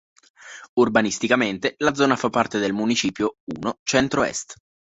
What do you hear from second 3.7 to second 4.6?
Centro-Est.